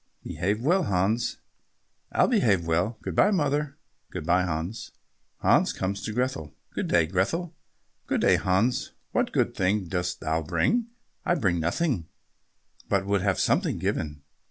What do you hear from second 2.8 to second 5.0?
Good bye, mother." "Good bye, Hans."